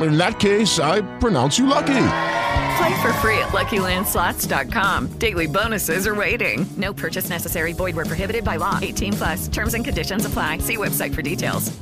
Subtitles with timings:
[0.00, 2.08] In that case, I pronounce you lucky.
[2.76, 5.18] Play for free at LuckyLandSlots.com.
[5.18, 6.66] Daily bonuses are waiting.
[6.76, 7.72] No purchase necessary.
[7.72, 8.78] Void where prohibited by law.
[8.80, 9.48] 18 plus.
[9.48, 10.58] Terms and conditions apply.
[10.58, 11.72] See website for details.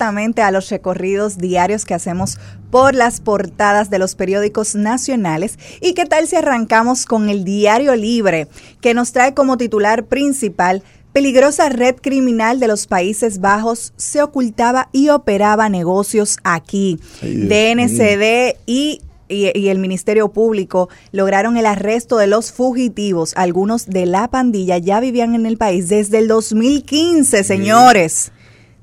[0.00, 2.38] a los recorridos diarios que hacemos
[2.70, 5.58] por las portadas de los periódicos nacionales.
[5.80, 8.46] ¿Y qué tal si arrancamos con el Diario Libre,
[8.80, 10.84] que nos trae como titular principal
[11.18, 17.00] peligrosa red criminal de los Países Bajos se ocultaba y operaba negocios aquí.
[17.22, 23.32] DNCD y y, el Ministerio Público lograron el arresto de los fugitivos.
[23.36, 28.30] Algunos de la pandilla ya vivían en el país desde el 2015, señores.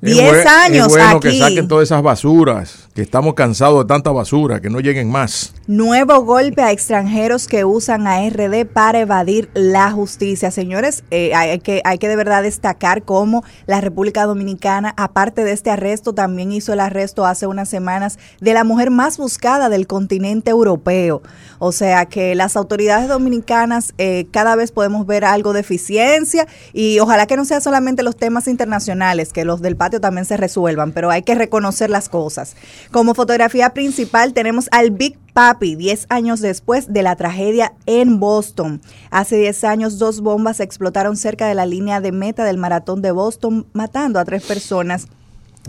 [0.02, 4.62] Diez años es bueno que saquen todas esas basuras, que estamos cansados de tanta basura,
[4.62, 5.54] que no lleguen más.
[5.68, 10.50] Nuevo golpe a extranjeros que usan a RD para evadir la justicia.
[10.50, 15.52] Señores, eh, hay, que, hay que de verdad destacar cómo la República Dominicana, aparte de
[15.52, 19.88] este arresto, también hizo el arresto hace unas semanas de la mujer más buscada del
[19.88, 21.22] continente europeo.
[21.60, 27.00] O sea que las autoridades dominicanas eh, cada vez podemos ver algo de eficiencia y
[27.00, 30.94] ojalá que no sea solamente los temas internacionales, que los del patio también se resuelvan,
[30.94, 32.56] pero hay que reconocer las cosas.
[32.92, 38.82] Como fotografía principal tenemos al Big Papi, 10 años después de la tragedia en Boston.
[39.10, 43.12] Hace 10 años dos bombas explotaron cerca de la línea de meta del maratón de
[43.12, 45.08] Boston, matando a tres personas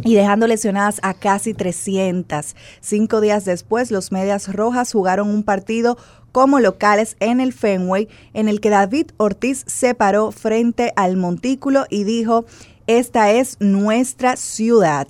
[0.05, 2.55] y dejando lesionadas a casi 300.
[2.81, 5.97] Cinco días después, los Medias Rojas jugaron un partido
[6.33, 11.87] como locales en el Fenway, en el que David Ortiz se paró frente al montículo
[11.89, 12.45] y dijo,
[12.87, 15.09] esta es nuestra ciudad.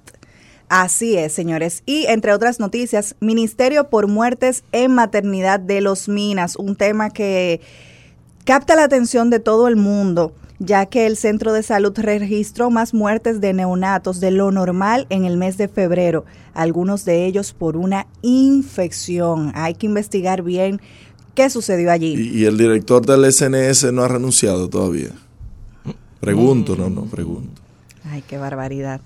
[0.68, 1.82] Así es, señores.
[1.86, 7.60] Y entre otras noticias, Ministerio por Muertes en Maternidad de los Minas, un tema que
[8.44, 12.94] capta la atención de todo el mundo ya que el Centro de Salud registró más
[12.94, 17.76] muertes de neonatos de lo normal en el mes de febrero, algunos de ellos por
[17.76, 19.52] una infección.
[19.54, 20.80] Hay que investigar bien
[21.34, 22.14] qué sucedió allí.
[22.14, 25.10] Y, el director del SNS no ha renunciado todavía.
[26.20, 27.60] Pregunto, no, no, pregunto.
[28.04, 29.00] Ay, qué barbaridad.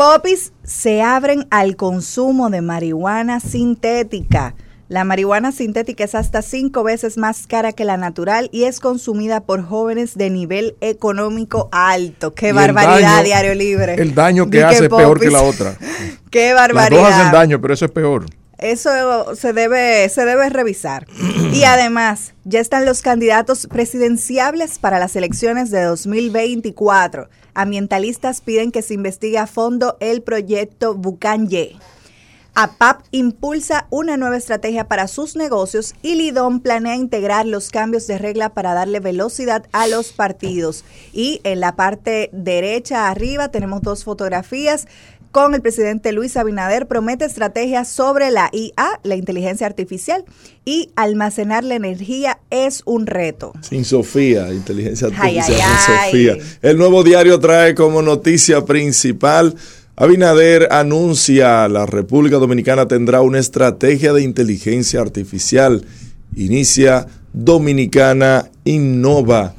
[0.00, 4.54] Popis se abren al consumo de marihuana sintética.
[4.88, 9.40] La marihuana sintética es hasta cinco veces más cara que la natural y es consumida
[9.40, 12.32] por jóvenes de nivel económico alto.
[12.32, 13.96] ¡Qué barbaridad, Diario Libre!
[13.96, 15.76] El daño que hace es peor que la otra.
[16.30, 17.02] ¡Qué barbaridad!
[17.02, 18.24] Las dos hacen daño, pero eso es peor.
[18.60, 21.06] Eso se debe, se debe revisar.
[21.52, 27.28] y además, ya están los candidatos presidenciables para las elecciones de 2024.
[27.54, 31.76] Ambientalistas piden que se investigue a fondo el proyecto Bucanye.
[32.54, 38.18] APAP impulsa una nueva estrategia para sus negocios y Lidón planea integrar los cambios de
[38.18, 40.84] regla para darle velocidad a los partidos.
[41.12, 44.88] Y en la parte derecha arriba tenemos dos fotografías
[45.30, 50.24] con el presidente Luis Abinader promete estrategias sobre la IA, la inteligencia artificial,
[50.64, 53.52] y almacenar la energía es un reto.
[53.60, 56.36] Sin Sofía, inteligencia artificial sin Sofía.
[56.62, 59.54] El nuevo diario trae como noticia principal
[60.00, 65.84] Abinader anuncia la República Dominicana tendrá una estrategia de inteligencia artificial.
[66.34, 69.52] Inicia Dominicana Innova.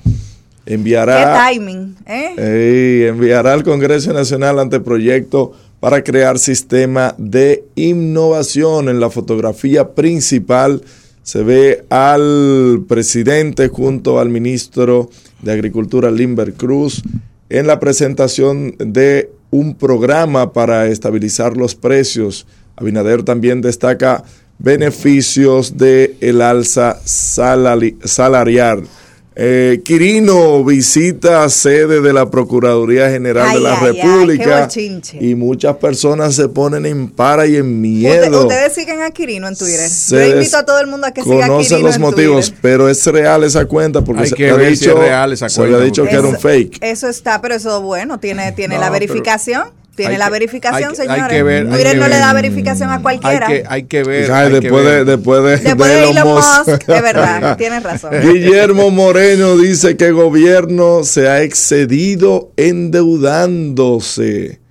[0.74, 1.98] Enviará, ¿Qué timing?
[2.06, 3.08] ¿eh?
[3.10, 5.52] enviará al Congreso Nacional anteproyecto
[5.82, 8.88] para crear sistema de innovación.
[8.88, 10.82] En la fotografía principal
[11.24, 15.10] se ve al presidente junto al ministro
[15.42, 17.04] de Agricultura, Limber Cruz,
[17.50, 22.48] en la presentación de un programa para estabilizar los precios.
[22.78, 24.24] Abinader también destaca
[24.58, 28.84] beneficios del el alza salarial.
[29.34, 34.68] Eh, Quirino visita sede de la Procuraduría General de la República
[35.22, 38.42] y muchas personas se ponen en para y en miedo.
[38.42, 39.90] ustedes siguen a Quirino en Twitter.
[40.10, 43.06] Yo invito a todo el mundo a que siga a Quirino los motivos, pero es
[43.06, 46.38] real esa cuenta porque se, que dicho, real esa se había dicho que era un
[46.38, 46.80] fake.
[46.82, 49.81] Eso está, pero eso bueno, tiene, tiene la verificación.
[49.96, 51.28] Tiene Hay la que- verificación, que- hay señores.
[51.38, 53.48] que ver- hay que no le da verificación a cualquiera.
[53.48, 54.32] Hay que, hay que ver.
[54.32, 55.06] Ay, hay que después, ver.
[55.06, 58.12] de, después de, Después de Elon Musk, es verdad, tienes razón.
[58.22, 64.62] Guillermo Moreno dice que el gobierno se ha excedido endeudándose.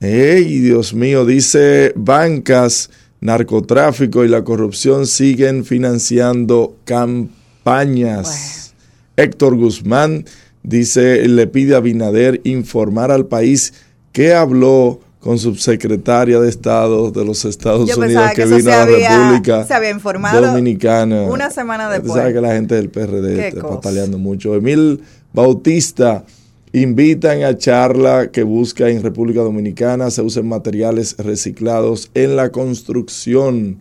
[0.00, 8.74] Ey, Dios mío, dice bancas, narcotráfico y la corrupción siguen financiando campañas.
[9.16, 10.26] Héctor Guzmán
[10.62, 13.72] dice, le pide a Binader informar al país
[14.14, 18.76] que habló con subsecretaria de Estado de los Estados Yo Unidos que, que vino a
[18.76, 21.22] la había- República se había informado Dominicana.
[21.22, 22.14] una semana Tú después.
[22.14, 24.54] sabes que la gente del PRD Qué está pataleando mucho.
[24.54, 25.00] Emil
[25.32, 26.24] Bautista
[26.72, 33.78] invitan a charla que busca en República Dominicana se usen materiales reciclados en la construcción.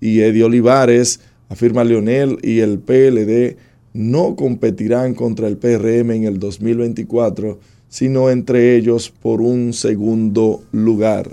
[0.00, 3.56] Y Eddie Olivares afirma Leonel y el PLD
[3.94, 7.58] no competirán contra el PRM en el 2024,
[7.94, 11.30] sino entre ellos por un segundo lugar.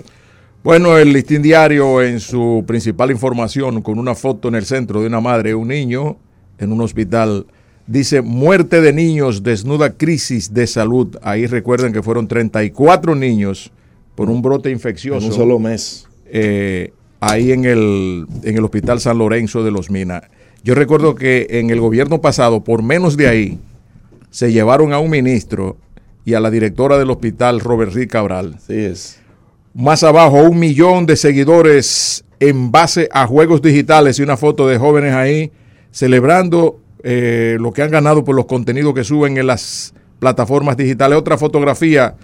[0.62, 5.08] Bueno, el listín diario en su principal información con una foto en el centro de
[5.08, 6.18] una madre y un niño
[6.58, 7.46] en un hospital
[7.88, 11.16] dice muerte de niños, desnuda crisis de salud.
[11.22, 13.72] Ahí recuerden que fueron 34 niños
[14.14, 15.26] por un brote infeccioso.
[15.26, 16.06] En un solo mes.
[16.26, 20.22] eh, ahí en el, en el Hospital San Lorenzo de los Minas.
[20.62, 23.58] Yo recuerdo que en el gobierno pasado, por menos de ahí,
[24.30, 25.76] se llevaron a un ministro
[26.24, 28.54] y a la directora del hospital, Robert Rick Cabral.
[28.56, 29.20] Así es.
[29.74, 34.78] Más abajo, un millón de seguidores en base a juegos digitales y una foto de
[34.78, 35.50] jóvenes ahí
[35.90, 41.18] celebrando eh, lo que han ganado por los contenidos que suben en las plataformas digitales.
[41.18, 42.14] Otra fotografía,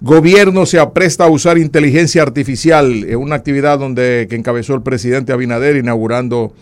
[0.00, 5.32] gobierno se apresta a usar inteligencia artificial en una actividad donde que encabezó el presidente
[5.32, 6.52] Abinader inaugurando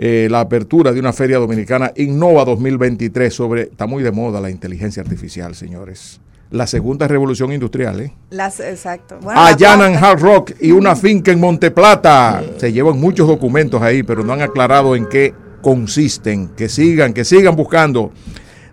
[0.00, 4.48] eh, la apertura de una feria dominicana Innova 2023 sobre, está muy de moda la
[4.48, 6.20] inteligencia artificial, señores.
[6.52, 8.14] La segunda revolución industrial, ¿eh?
[8.30, 9.18] Las, exacto.
[9.20, 9.96] Bueno, la Allanan.
[9.96, 12.44] Hard Rock y una finca en Monteplata.
[12.58, 16.50] Se llevan muchos documentos ahí, pero no han aclarado en qué consisten.
[16.50, 18.12] Que sigan, que sigan buscando.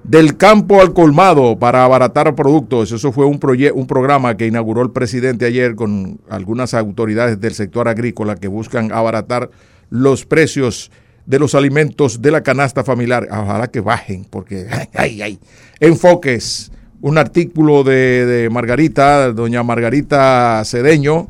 [0.03, 2.91] Del campo al colmado para abaratar productos.
[2.91, 3.39] Eso fue un,
[3.73, 8.91] un programa que inauguró el presidente ayer con algunas autoridades del sector agrícola que buscan
[8.91, 9.49] abaratar
[9.89, 10.91] los precios
[11.25, 13.27] de los alimentos de la canasta familiar.
[13.31, 15.39] Ojalá que bajen, porque ay, ay.
[15.79, 21.29] Enfoques, un artículo de, de Margarita, doña Margarita Cedeño,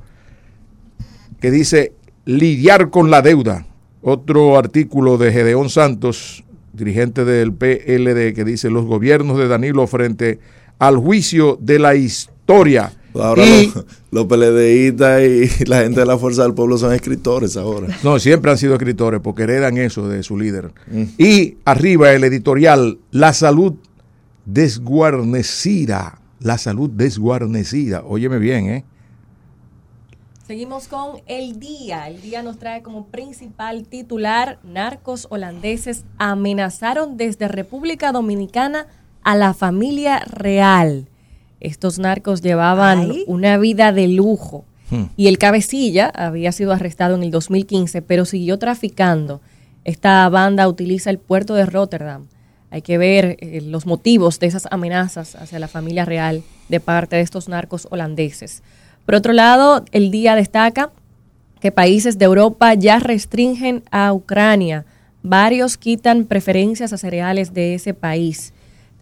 [1.39, 1.93] que dice
[2.25, 3.65] lidiar con la deuda.
[4.01, 6.43] Otro artículo de Gedeón Santos,
[6.73, 10.39] dirigente del PLD, que dice los gobiernos de Danilo frente
[10.77, 12.93] al juicio de la historia.
[13.21, 17.57] Ahora Y- los, los PLDistas y la gente de la Fuerza del Pueblo son escritores
[17.57, 17.87] ahora.
[18.03, 20.71] No, siempre han sido escritores porque heredan eso de su líder.
[20.87, 21.03] Mm.
[21.17, 23.73] Y arriba el editorial, la salud
[24.45, 26.19] desguarnecida.
[26.39, 28.03] La salud desguarnecida.
[28.05, 28.83] Óyeme bien, ¿eh?
[30.45, 32.07] Seguimos con el día.
[32.07, 38.85] El día nos trae como principal titular, narcos holandeses amenazaron desde República Dominicana
[39.23, 41.07] a la familia real.
[41.65, 43.23] Estos narcos llevaban Ay.
[43.27, 44.65] una vida de lujo.
[44.91, 45.05] Hmm.
[45.17, 49.41] Y el cabecilla había sido arrestado en el 2015, pero siguió traficando.
[49.83, 52.27] Esta banda utiliza el puerto de Rotterdam.
[52.69, 57.15] Hay que ver eh, los motivos de esas amenazas hacia la familia real de parte
[57.15, 58.61] de estos narcos holandeses.
[59.05, 60.91] Por otro lado, el día destaca
[61.61, 64.85] que países de Europa ya restringen a Ucrania.
[65.23, 68.53] Varios quitan preferencias a cereales de ese país.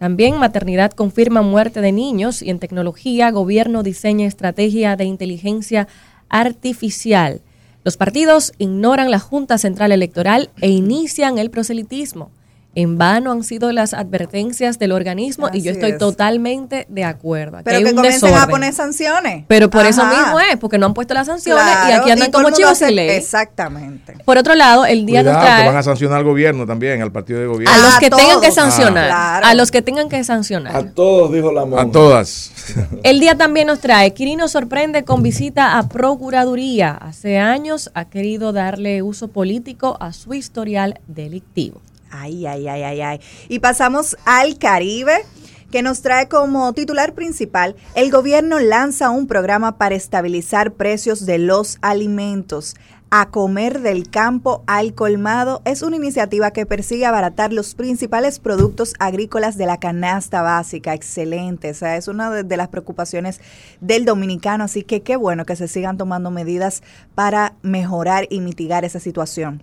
[0.04, 5.88] También maternidad confirma muerte de niños y en tecnología gobierno diseña estrategia de inteligencia
[6.28, 7.40] artificial.
[7.84, 12.30] Los partidos ignoran la Junta Central Electoral e inician el proselitismo.
[12.76, 15.98] En vano han sido las advertencias del organismo y yo estoy es.
[15.98, 17.58] totalmente de acuerdo.
[17.58, 19.44] Aquí Pero hay que un comiencen a poner sanciones.
[19.46, 22.32] Pero por eso mismo es, porque no han puesto las sanciones y aquí andan el
[22.32, 23.10] como chivos hace- sin ley.
[23.10, 24.14] Exactamente.
[24.24, 27.00] Por otro lado, el día nos Cuidado, que trae van a sancionar al gobierno también,
[27.02, 27.74] al partido de gobierno.
[27.74, 29.46] a los A que tengan que sancionar, Ah, claro.
[29.46, 30.74] a los que tengan que sancionar.
[30.76, 31.84] A todos, dijo la monja.
[31.84, 32.50] A todas.
[33.04, 36.90] El día también nos trae, Quirino sorprende con visita a Procuraduría.
[36.92, 41.80] Hace años ha querido darle uso político a su historial delictivo.
[42.16, 43.20] Ay, ay, ay, ay, ay.
[43.48, 45.24] Y pasamos al Caribe,
[45.72, 51.38] que nos trae como titular principal, el gobierno lanza un programa para estabilizar precios de
[51.38, 52.76] los alimentos.
[53.10, 58.94] A comer del campo al colmado es una iniciativa que persigue abaratar los principales productos
[59.00, 60.94] agrícolas de la canasta básica.
[60.94, 63.40] Excelente, o sea, es una de, de las preocupaciones
[63.80, 66.84] del dominicano, así que qué bueno que se sigan tomando medidas
[67.16, 69.62] para mejorar y mitigar esa situación.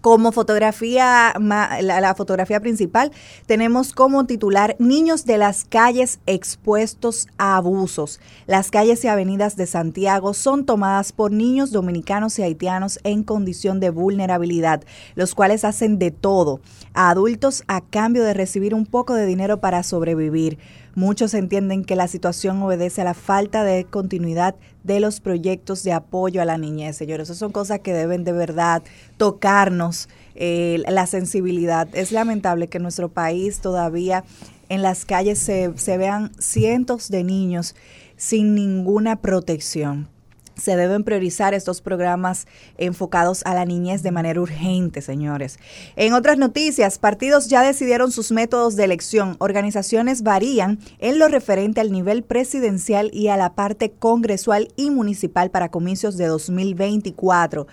[0.00, 3.10] Como fotografía, la, la fotografía principal,
[3.46, 8.20] tenemos como titular Niños de las calles expuestos a abusos.
[8.46, 13.80] Las calles y avenidas de Santiago son tomadas por niños dominicanos y haitianos en condición
[13.80, 16.60] de vulnerabilidad, los cuales hacen de todo
[16.92, 20.58] a adultos a cambio de recibir un poco de dinero para sobrevivir.
[20.94, 25.92] Muchos entienden que la situación obedece a la falta de continuidad de los proyectos de
[25.92, 27.28] apoyo a la niñez, señores.
[27.28, 28.82] Esas son cosas que deben de verdad
[29.16, 31.88] tocarnos eh, la sensibilidad.
[31.92, 34.24] Es lamentable que en nuestro país todavía
[34.68, 37.74] en las calles se, se vean cientos de niños
[38.16, 40.13] sin ninguna protección.
[40.56, 42.46] Se deben priorizar estos programas
[42.78, 45.58] enfocados a la niñez de manera urgente, señores.
[45.96, 49.36] En otras noticias, partidos ya decidieron sus métodos de elección.
[49.38, 55.50] Organizaciones varían en lo referente al nivel presidencial y a la parte congresual y municipal
[55.50, 57.66] para comicios de 2024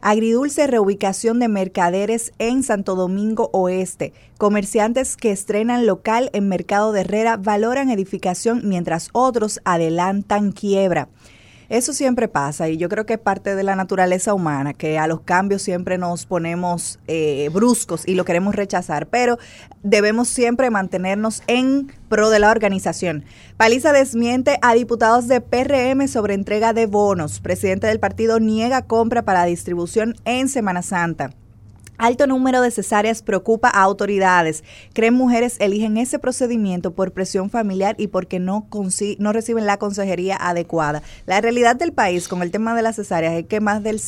[0.00, 4.12] agridulce reubicación de mercaderes en Santo Domingo Oeste.
[4.38, 11.08] Comerciantes que estrenan local en Mercado de Herrera valoran edificación mientras otros adelantan quiebra.
[11.68, 15.06] Eso siempre pasa y yo creo que es parte de la naturaleza humana, que a
[15.06, 19.38] los cambios siempre nos ponemos eh, bruscos y lo queremos rechazar, pero
[19.82, 23.24] debemos siempre mantenernos en pro de la organización.
[23.56, 27.40] Paliza desmiente a diputados de PRM sobre entrega de bonos.
[27.40, 31.30] Presidente del partido niega compra para distribución en Semana Santa.
[31.98, 34.64] Alto número de cesáreas preocupa a autoridades.
[34.92, 39.76] Creen mujeres eligen ese procedimiento por presión familiar y porque no, consi- no reciben la
[39.78, 41.02] consejería adecuada.
[41.26, 44.00] La realidad del país con el tema de las cesáreas es que más del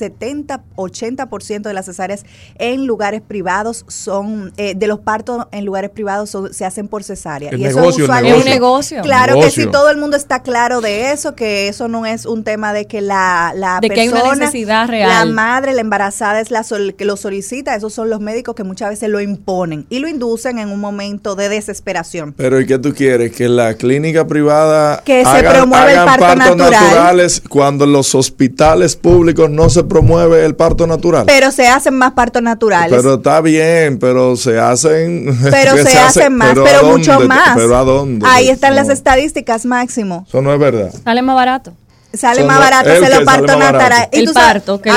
[0.77, 2.25] 70-80% de las cesáreas
[2.59, 7.05] en lugares privados son, eh, de los partos en lugares privados son- se hacen por
[7.05, 7.51] cesárea.
[7.51, 9.03] El y eso el usualmente- Es un negocio.
[9.03, 12.45] Claro que si todo el mundo está claro de eso, que eso no es un
[12.45, 15.09] tema de que la, la De que hay una necesidad real.
[15.29, 18.65] la madre, la embarazada es la sol- que lo solicita, esos son los médicos que
[18.65, 22.35] muchas veces lo imponen y lo inducen en un momento de desesperación.
[22.37, 23.33] Pero ¿y qué tú quieres?
[23.33, 26.83] Que la clínica privada Que se promueva el hagan parto partos natural.
[26.83, 31.25] naturales cuando en los hospitales públicos no se promueve el parto natural.
[31.27, 32.95] Pero se hacen más partos naturales.
[32.95, 35.37] Pero está bien, pero se hacen.
[35.51, 37.57] pero se, hacen más, pero, ¿a mucho más.
[37.57, 38.27] Pero ¿a dónde?
[38.29, 40.27] Ahí están las estadísticas, Máximo.
[40.29, 40.93] Eso no es verdad.
[41.05, 41.73] Sale más barato.
[42.13, 42.89] Sale más barato
[43.25, 43.73] partos más barato.
[43.73, 44.09] naturales.
[44.13, 44.93] El parto, que Y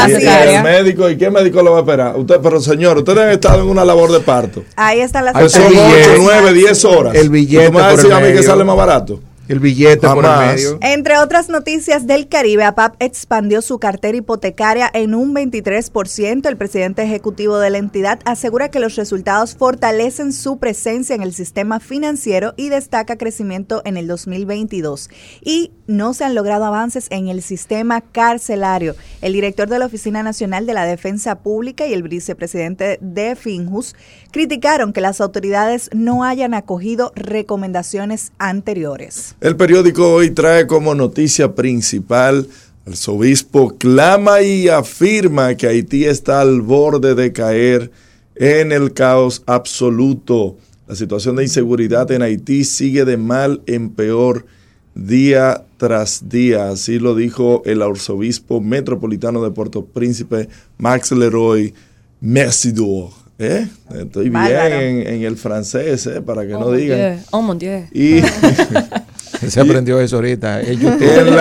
[0.55, 2.15] el médico, ¿y qué médico lo va a esperar?
[2.15, 4.63] Usted, pero señor, ustedes han estado en una labor de parto.
[4.77, 6.07] Ahí están las Son está el estadísticas.
[6.07, 6.21] billete.
[6.21, 7.15] 8, 9, 10 horas.
[7.15, 9.19] El billete ¿Tú me vas a decir a mí que sale más barato?
[9.51, 10.79] El billete por el medio.
[10.81, 16.47] Entre otras noticias del Caribe, APAP expandió su cartera hipotecaria en un 23%.
[16.47, 21.33] El presidente ejecutivo de la entidad asegura que los resultados fortalecen su presencia en el
[21.33, 25.09] sistema financiero y destaca crecimiento en el 2022.
[25.43, 28.95] Y no se han logrado avances en el sistema carcelario.
[29.21, 33.95] El director de la Oficina Nacional de la Defensa Pública y el vicepresidente de Finjus
[34.31, 39.35] criticaron que las autoridades no hayan acogido recomendaciones anteriores.
[39.41, 42.47] El periódico hoy trae como noticia principal,
[42.85, 47.89] el arzobispo clama y afirma que Haití está al borde de caer
[48.35, 50.57] en el caos absoluto.
[50.87, 54.45] La situación de inseguridad en Haití sigue de mal en peor
[54.93, 56.69] día tras día.
[56.69, 61.73] Así lo dijo el arzobispo metropolitano de Puerto Príncipe, Max Leroy
[62.19, 63.09] Messidor.
[63.39, 63.67] ¿Eh?
[63.95, 66.21] Estoy bien en, en el francés, ¿eh?
[66.21, 66.97] para que Oh, no mon digan.
[66.99, 67.25] Dieu.
[67.31, 67.87] Oh, mon Dieu.
[67.91, 68.21] Y
[69.47, 70.61] Se aprendió eso ahorita.
[70.67, 71.33] En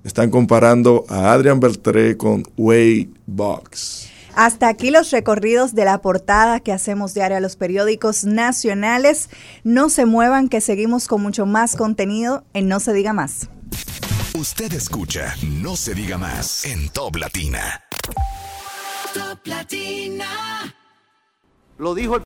[0.03, 4.09] Están comparando a Adrian Beltré con Wade Box.
[4.35, 9.29] Hasta aquí los recorridos de la portada que hacemos diario a los periódicos nacionales.
[9.65, 13.49] No se muevan que seguimos con mucho más contenido en No se diga más.
[14.35, 17.83] Usted escucha No se diga más en Top Latina.
[19.13, 20.25] Top Latina.
[21.77, 22.17] Lo dijo el